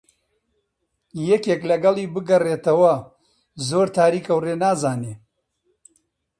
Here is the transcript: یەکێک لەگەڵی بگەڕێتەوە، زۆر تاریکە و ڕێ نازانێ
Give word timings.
یەکێک 1.29 1.61
لەگەڵی 1.71 2.11
بگەڕێتەوە، 2.13 2.95
زۆر 3.67 3.87
تاریکە 3.97 4.31
و 4.35 4.39
ڕێ 4.45 4.53
نازانێ 4.63 5.13